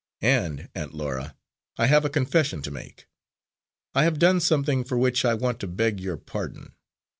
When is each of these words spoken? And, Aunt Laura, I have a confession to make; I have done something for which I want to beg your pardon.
And, 0.23 0.67
Aunt 0.73 0.95
Laura, 0.95 1.35
I 1.77 1.85
have 1.85 2.05
a 2.05 2.09
confession 2.09 2.63
to 2.63 2.71
make; 2.71 3.05
I 3.93 4.03
have 4.03 4.17
done 4.17 4.39
something 4.39 4.83
for 4.83 4.97
which 4.97 5.23
I 5.23 5.35
want 5.35 5.59
to 5.59 5.67
beg 5.67 5.99
your 6.01 6.17
pardon. 6.17 6.73